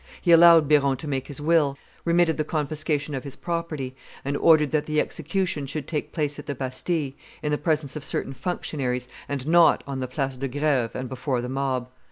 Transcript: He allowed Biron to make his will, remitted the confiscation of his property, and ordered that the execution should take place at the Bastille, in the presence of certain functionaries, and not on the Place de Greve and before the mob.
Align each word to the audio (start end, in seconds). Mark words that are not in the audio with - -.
He 0.19 0.31
allowed 0.31 0.67
Biron 0.67 0.97
to 0.97 1.07
make 1.07 1.27
his 1.27 1.39
will, 1.39 1.77
remitted 2.05 2.37
the 2.37 2.43
confiscation 2.43 3.13
of 3.13 3.23
his 3.23 3.35
property, 3.35 3.95
and 4.25 4.35
ordered 4.35 4.71
that 4.71 4.87
the 4.87 4.99
execution 4.99 5.67
should 5.67 5.85
take 5.87 6.11
place 6.11 6.39
at 6.39 6.47
the 6.47 6.55
Bastille, 6.55 7.11
in 7.43 7.51
the 7.51 7.59
presence 7.59 7.95
of 7.95 8.03
certain 8.03 8.33
functionaries, 8.33 9.07
and 9.29 9.45
not 9.45 9.83
on 9.85 9.99
the 9.99 10.07
Place 10.07 10.37
de 10.37 10.47
Greve 10.47 10.95
and 10.95 11.07
before 11.07 11.39
the 11.39 11.49
mob. 11.49 11.87